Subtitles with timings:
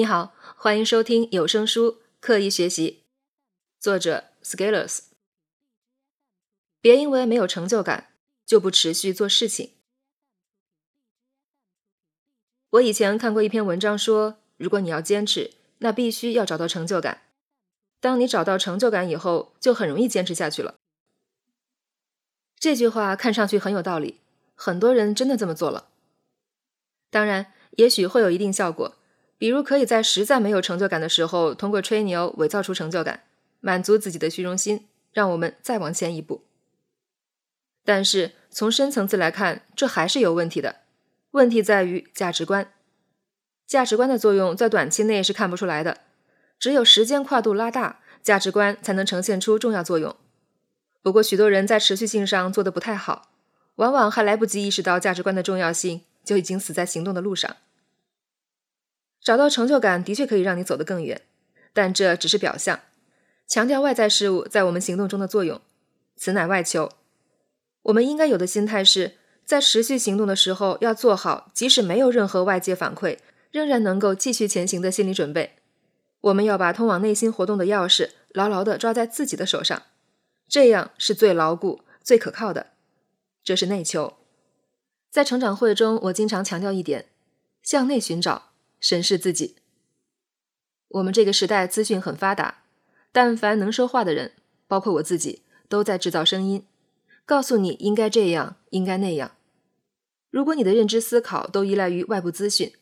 [0.00, 3.02] 你好，欢迎收听有声书《刻意学习》，
[3.82, 5.00] 作者 Scalers。
[6.80, 8.08] 别因为没有成就感
[8.46, 9.72] 就不持续做事情。
[12.70, 15.50] 我以前看过一篇文章说，如果你要坚持，
[15.80, 17.24] 那必须要找到成就感。
[18.00, 20.76] 当你找到成就感以后，就很容易坚持下去了。
[22.58, 24.20] 这句话看上去很有道理，
[24.54, 25.90] 很多人真的这么做了。
[27.10, 28.96] 当然，也许会有一定效果。
[29.40, 33.22] 比如，可以在实在没有成就感的时候，通过吹牛伪造出成就感，
[33.60, 36.44] 满足自己的虚荣心，让我们再往前一步。
[37.82, 40.80] 但是从深层次来看，这还是有问题的。
[41.30, 42.70] 问题在于价值观。
[43.66, 46.00] 价值观的作用在短期内是看不出来的，
[46.58, 50.14] 只有时间跨度拉大，价值观才能呈现出重要作用。
[51.00, 53.30] 不过，许多人在持续性上做得不太好，
[53.76, 57.56] 往往还来不及意识到价值观的重要性，就已经死在行动的路上。
[59.22, 61.20] 找到成就感的确可以让你走得更远，
[61.72, 62.80] 但这只是表象，
[63.46, 65.60] 强调外在事物在我们行动中的作用，
[66.16, 66.90] 此乃外求。
[67.82, 73.18] 我们应该有的心态是在持续行动的时候，要做好即使没有任何外界反馈，
[73.50, 75.56] 仍然能够继续前行的心理准备。
[76.20, 79.82] 我们要把通往内心活动的钥匙牢牢地抓在自己的手上，
[80.46, 82.68] 这样是最牢固、最可靠的。
[83.42, 84.14] 这是内求。
[85.10, 87.06] 在成长会中，我经常强调一点：
[87.62, 88.49] 向内寻找。
[88.80, 89.56] 审视自己。
[90.88, 92.64] 我们这个时代资讯很发达，
[93.12, 94.32] 但凡能说话的人，
[94.66, 96.66] 包括我自己，都在制造声音，
[97.24, 99.36] 告诉你应该这样，应该那样。
[100.30, 102.72] 如果你的认知思考都依赖于外部资讯，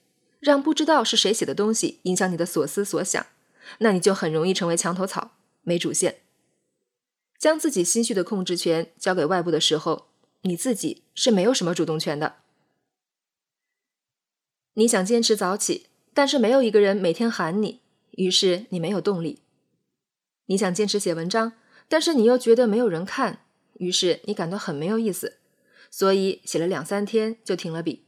[0.40, 3.26] 让不知道是谁写的东西影响你的所思所想，
[3.78, 6.20] 那你就很容易成为墙头草，没主线。
[7.38, 10.06] 将自己心绪的控制权交给外部的时候，
[10.42, 12.36] 你自己是没有什么主动权的。
[14.74, 15.87] 你想坚持早起，
[16.18, 17.80] 但是没有一个人每天喊你，
[18.16, 19.38] 于是你没有动力。
[20.46, 21.52] 你想坚持写文章，
[21.88, 25.38] 但是你又觉得没有人看，于是你感到很没有意思，
[25.92, 28.02] 所以写了两三天就停了笔。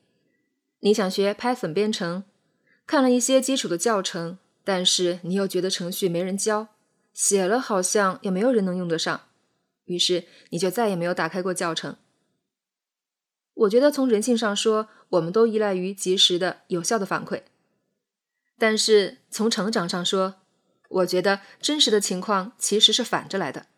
[0.80, 2.24] 你想学 Python 编程，
[2.84, 6.66] 看了一些基础的教程，但是你又觉得程序没人教，
[7.12, 9.28] 写了好像也没有人能用得上，
[9.84, 11.94] 于是你就再也没有打开过教程。
[13.54, 17.42] 我觉得从人性上说，我们都依赖于及时的、有效的反馈。
[18.60, 20.34] 但是从成长上说，
[20.90, 23.68] 我觉得真实的情况其实是反着来的。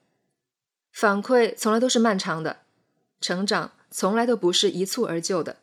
[0.90, 2.62] 反馈从来都是漫长的，
[3.20, 5.58] 成长从来都不是一蹴而就的。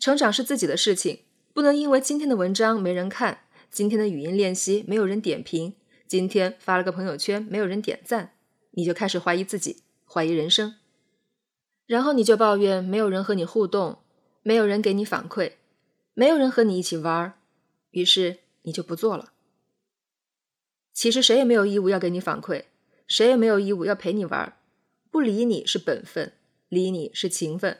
[0.00, 1.20] 成长是自己的事情，
[1.54, 5.76] 不能因为今天的文章没人看，今天的语音练习没有人点评，
[6.08, 8.32] 今天发了个朋友圈没有人点赞，
[8.72, 10.74] 你就开始怀疑自己，怀疑人生。
[11.86, 14.00] 然后你就抱怨没有人和你互动，
[14.42, 15.52] 没有人给你反馈，
[16.20, 17.38] 没有人和你一起玩儿，
[17.92, 19.32] 于是你就不做了。
[20.92, 22.64] 其实谁也没有义务要给你反馈，
[23.06, 24.58] 谁也没有义务要陪你玩儿，
[25.10, 26.34] 不理你是本分，
[26.68, 27.78] 理你是情分。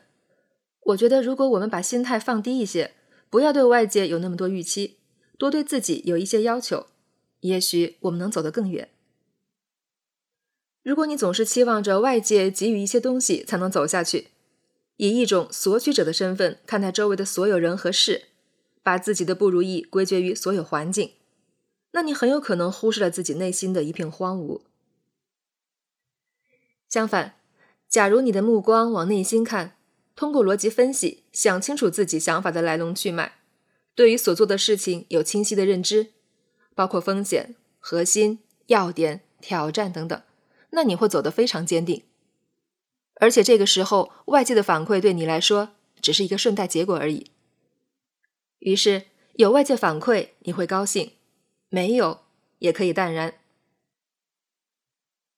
[0.81, 2.95] 我觉得如果我们把心态放低一些，
[3.29, 4.97] 不要对外界有那么多预期，
[5.37, 6.87] 多对自己有一些要求，
[7.41, 8.89] 也许我们能走得更远。
[10.83, 14.29] 如果你总是期望着外界给予一些东西才能走下去，
[14.97, 18.29] 以一种索取者的身份看待周围的所有人和事，
[18.83, 21.13] 把自己的不如意归结于所有环境，
[21.93, 24.63] 那你很有可能忽视了自己内心的一片荒芜。
[26.89, 27.37] 相反，
[27.89, 29.77] 假如你的目光往内心看，
[30.17, 33.39] 通过逻辑分析想清楚自己想法的来龙去脉，
[33.95, 36.13] 对于所做的事情有清晰的认知，
[36.75, 40.21] 包括风险、核心、要点、挑战等等。
[40.71, 42.05] 那你会走得非常坚定，
[43.15, 45.71] 而且这个时候外界的反馈对你来说
[46.01, 47.31] 只是一个顺带结果而已。
[48.61, 49.03] 于是
[49.35, 51.13] 有外界反馈你会高兴，
[51.69, 52.21] 没有
[52.61, 53.35] 也可以淡然。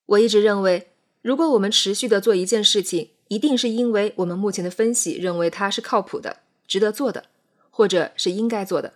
[0.06, 0.90] 我一直认为，
[1.22, 7.26] 如果我们持续的做一件事情，一定是因为我们目前的分析认为它是靠谱的、值得做的，
[7.70, 8.94] 或者是应该做的，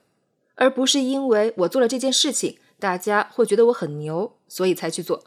[0.56, 5.25] 而不是因为我做了这件事情，大家会觉得我很牛，所以才去做。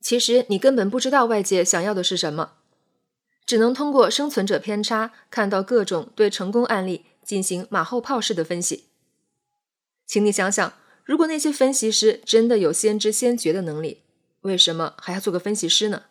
[0.00, 2.54] 其实你根本不知道外界想要的是什么，
[3.46, 8.84] 只能通过生存者偏差看到各种对成功案例进行马后炮式的分析。
[10.06, 10.74] 请你想想，
[11.04, 14.02] 如果那些分析师真的有先知先觉的能力，
[14.42, 16.04] 为什么还要做个分析师呢？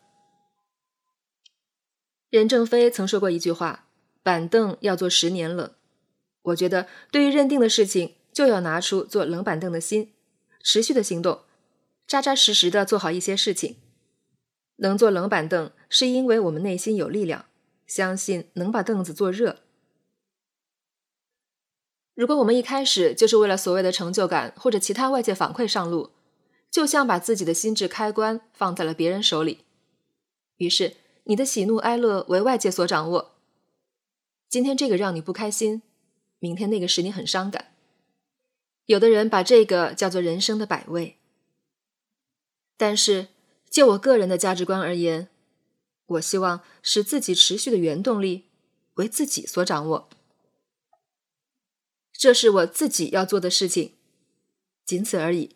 [2.30, 3.88] 任正非曾说过一句话
[4.24, 5.72] ：“板凳要做十年冷。”
[6.44, 10.14] 我觉得，对于认定的事情，就要拿出做冷板凳的心，
[10.64, 11.42] 持续的行动。
[12.08, 13.78] 扎扎实实的做好一些事情，
[14.78, 17.46] 能坐冷板凳，是因为我们内心有力量，
[17.86, 19.60] 相信能把凳子坐热。
[22.14, 26.12] 如果我们一开始就是为了所谓的成就感或者其他外界反馈上路，
[26.70, 29.66] 就像把自己的心智开关放在了别人手里，
[30.58, 33.32] 于是你的喜怒哀乐为外界所掌握。
[34.50, 35.82] 今天这个让你不开心，
[36.40, 37.74] 明天那个使你很伤感。
[38.86, 41.18] 有的人把这个叫做人生的百味。
[42.76, 43.28] 但是
[43.70, 45.30] 就我个人的价值观而言，
[46.06, 48.48] 我希望使自己持续的原动力
[48.96, 50.10] 为自己所掌握。
[52.22, 53.94] 这是我自己要做的事情，
[54.86, 55.56] 仅此而已。